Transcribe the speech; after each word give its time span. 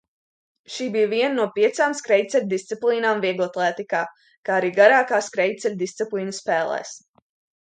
Šī 0.75 0.85
bija 0.93 1.09
viena 1.09 1.35
no 1.39 1.43
piecām 1.57 1.93
skrejceļa 1.99 2.49
disciplīnām 2.55 3.21
vieglatlētikā, 3.27 4.01
kā 4.49 4.57
arī 4.57 4.73
garākā 4.81 5.21
skrejceļa 5.31 5.81
disciplīna 5.87 6.35
spēlēs. 6.41 6.97